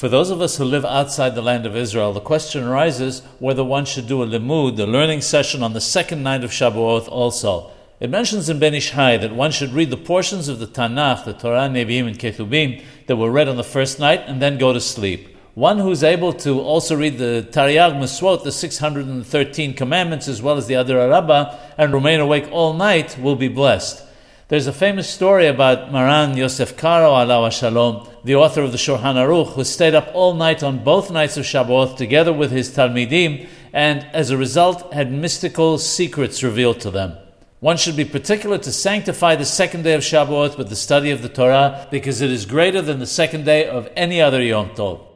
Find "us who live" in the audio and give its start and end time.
0.40-0.86